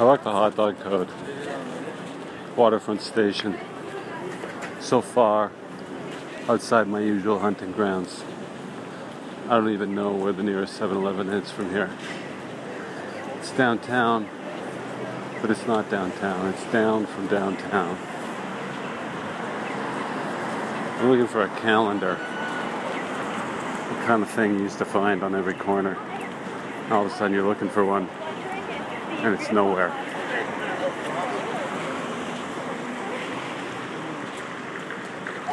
[0.00, 1.10] I like the hot dog code.
[2.56, 3.58] Waterfront station.
[4.80, 5.52] So far
[6.48, 8.24] outside my usual hunting grounds.
[9.44, 11.90] I don't even know where the nearest 7 Eleven is from here.
[13.40, 14.26] It's downtown,
[15.42, 16.48] but it's not downtown.
[16.48, 17.98] It's down from downtown.
[20.98, 22.14] I'm looking for a calendar.
[22.14, 25.98] The kind of thing you used to find on every corner.
[26.90, 28.08] All of a sudden you're looking for one
[29.22, 29.90] and it's nowhere.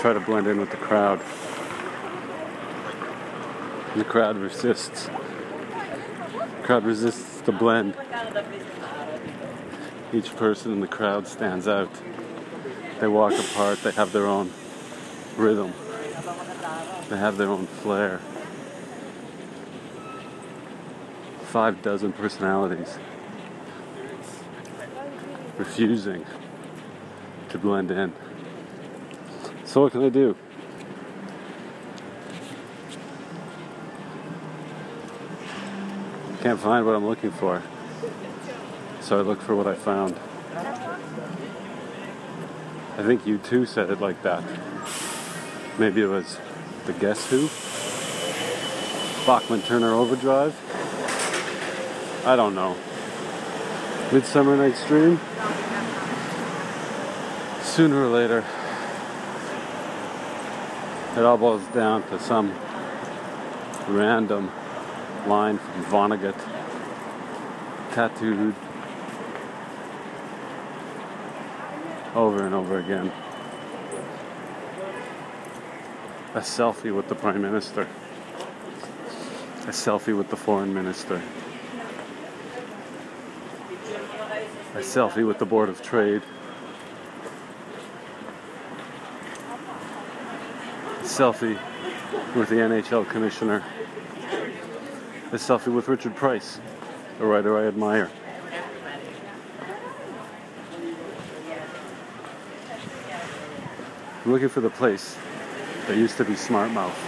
[0.00, 1.18] Try to blend in with the crowd.
[3.96, 5.06] The crowd resists.
[5.06, 7.96] The crowd resists the blend.
[10.12, 11.90] Each person in the crowd stands out.
[13.00, 14.52] They walk apart, they have their own
[15.36, 15.72] rhythm.
[17.08, 18.18] They have their own flair.
[21.46, 22.98] Five dozen personalities
[25.58, 26.24] refusing
[27.50, 28.12] to blend in.
[29.64, 30.36] So, what can I do?
[36.44, 37.62] Can't find what I'm looking for.
[39.00, 40.14] So I look for what I found.
[42.98, 44.42] I think U2 said it like that.
[45.78, 46.38] Maybe it was
[46.84, 47.48] the Guess Who?
[49.26, 50.54] Bachman Turner Overdrive?
[52.26, 52.76] I don't know.
[54.12, 55.18] Midsummer Night's Dream?
[57.74, 58.44] Sooner or later,
[61.16, 62.54] it all boils down to some
[63.88, 64.52] random
[65.26, 66.38] line from Vonnegut
[67.90, 68.54] tattooed
[72.14, 73.10] over and over again.
[76.34, 77.88] A selfie with the Prime Minister.
[79.64, 81.20] A selfie with the Foreign Minister.
[84.74, 86.22] A selfie with the Board of Trade.
[91.14, 91.56] Selfie
[92.34, 93.62] with the NHL Commissioner.
[95.30, 96.58] A selfie with Richard Price,
[97.20, 98.10] a writer I admire.
[104.24, 105.16] I'm looking for the place
[105.86, 106.98] that used to be Smart Mouth,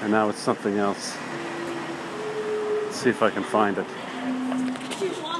[0.00, 1.14] and now it's something else.
[2.84, 5.33] Let's see if I can find it.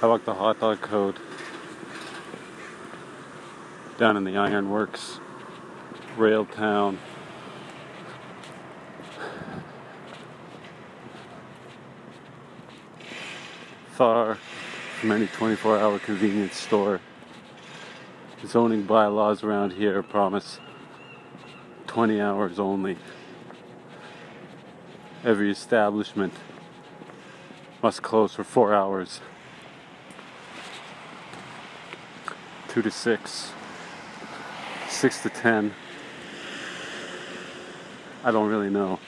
[0.00, 1.16] I like the hot dog code
[3.98, 5.18] down in the Ironworks,
[6.16, 7.00] Rail Town.
[13.90, 14.36] Far
[15.00, 17.00] from any 24 hour convenience store.
[18.46, 20.60] Zoning bylaws around here promise
[21.88, 22.98] 20 hours only.
[25.24, 26.34] Every establishment
[27.82, 29.20] must close for four hours.
[32.68, 33.52] Two to six,
[34.88, 35.74] six to ten.
[38.22, 39.00] I don't really know.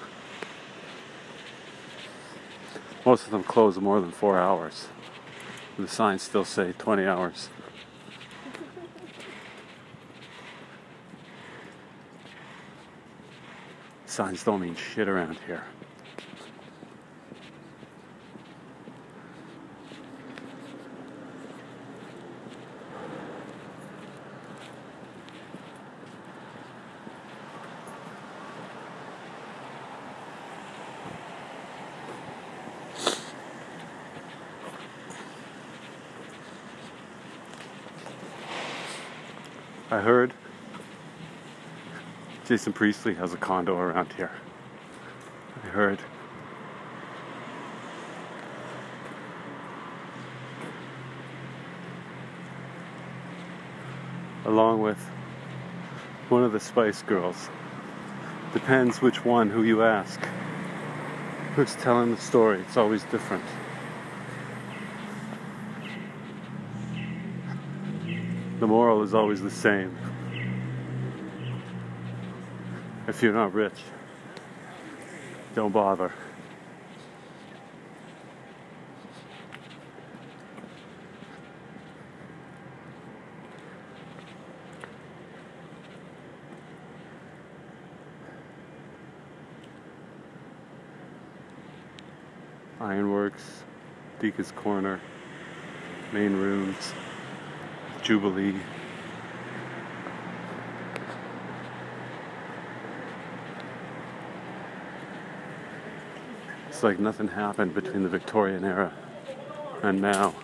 [3.04, 4.88] Most of them close more than four hours.
[5.78, 7.49] The signs still say 20 hours.
[14.06, 15.65] Signs don't mean shit around here.
[39.92, 40.32] I heard
[42.44, 44.31] Jason Priestley has a condo around here.
[45.64, 45.98] I heard.
[54.44, 54.98] Along with
[56.28, 57.48] one of the Spice Girls.
[58.52, 60.20] Depends which one, who you ask.
[61.56, 62.60] Who's telling the story?
[62.60, 63.44] It's always different.
[68.60, 69.96] The moral is always the same.
[73.08, 73.80] If you're not rich,
[75.54, 76.12] Don't bother.
[92.78, 93.64] Ironworks,
[94.20, 95.00] Deacon's Corner,
[96.12, 96.92] main rooms,
[98.02, 98.55] Jubilee.
[106.69, 108.93] It's like nothing happened between the Victorian era
[109.82, 110.35] and now.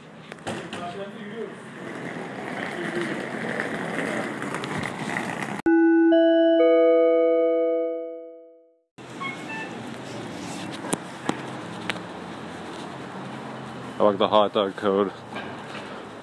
[13.98, 15.10] I like the hot dog code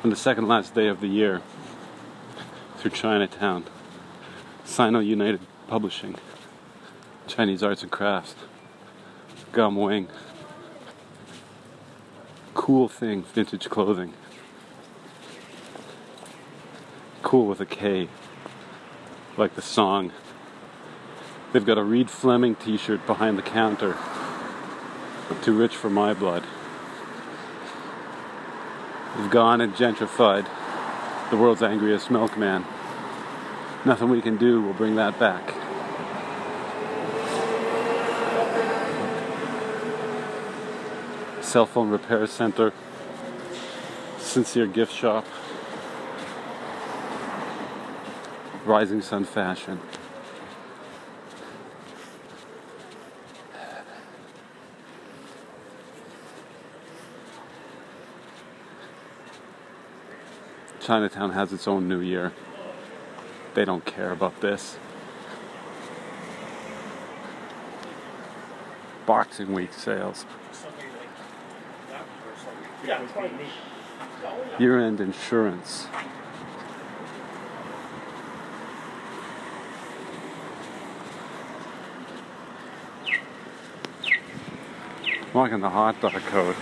[0.03, 1.41] on the second last day of the year
[2.77, 3.63] through Chinatown.
[4.65, 6.15] Sino United Publishing,
[7.27, 8.35] Chinese Arts and Crafts,
[9.51, 10.07] Gum Wing,
[12.53, 14.13] Cool Thing Vintage Clothing,
[17.21, 18.09] Cool with a K,
[19.37, 20.11] like the song.
[21.51, 23.97] They've got a Reed Fleming t shirt behind the counter.
[25.41, 26.43] Too rich for my blood.
[29.17, 30.47] We've gone and gentrified
[31.29, 32.65] the world's angriest milkman.
[33.85, 35.53] Nothing we can do will bring that back.
[41.43, 42.73] Cell phone repair center,
[44.17, 45.25] sincere gift shop,
[48.65, 49.79] Rising Sun Fashion.
[60.83, 62.33] Chinatown has its own New Year.
[63.53, 64.77] They don't care about this.
[69.05, 70.25] Boxing Week sales.
[74.59, 75.87] Year end insurance.
[85.33, 86.57] Walking the hot dog code.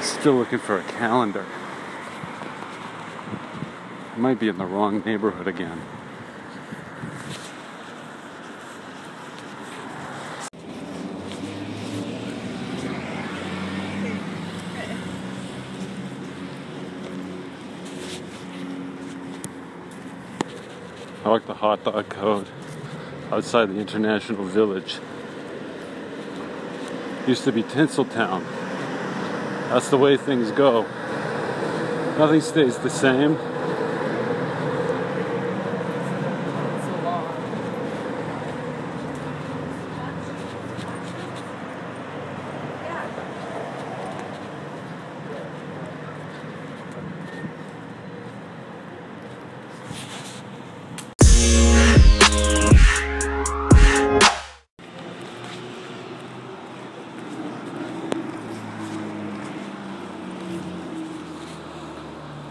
[0.00, 1.44] Still looking for a calendar.
[4.16, 5.80] Might be in the wrong neighborhood again.
[21.22, 22.48] I like the hot dog code
[23.30, 24.98] outside the International Village.
[27.28, 28.42] Used to be Tinseltown.
[29.68, 30.82] That's the way things go.
[32.18, 33.38] Nothing stays the same.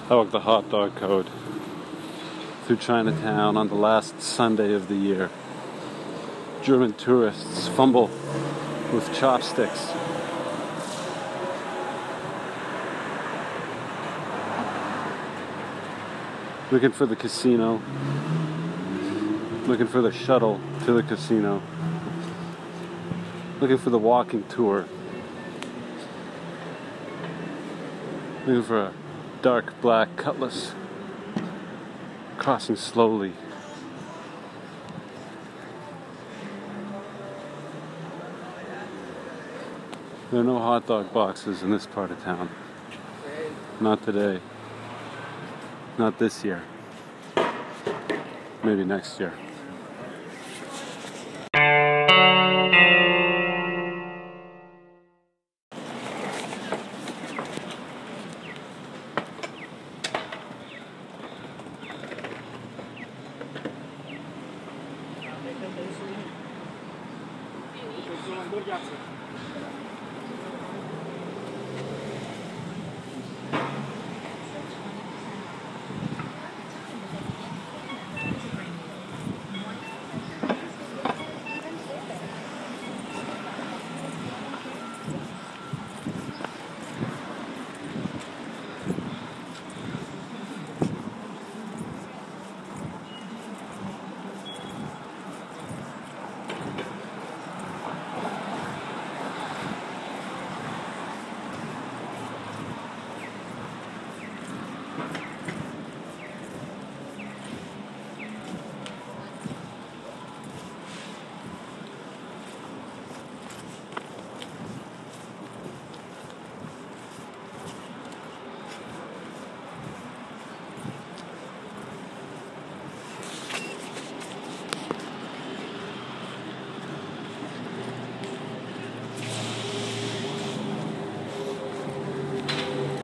[0.07, 1.27] I walked the hot dog code
[2.65, 5.31] through Chinatown on the last Sunday of the year.
[6.61, 8.12] German tourists fumble
[8.93, 9.89] with chopsticks.
[16.71, 17.81] Looking for the casino.
[19.65, 21.63] Looking for the shuttle to the casino.
[23.59, 24.85] Looking for the walking tour.
[28.45, 28.93] Looking for a
[29.45, 30.73] dark black cutlass
[32.39, 33.31] crossing slowly.
[40.31, 42.49] There are no hot dog boxes in this part of town.
[43.79, 44.39] Not today.
[45.99, 46.63] Not this year.
[48.63, 49.44] Maybe next year.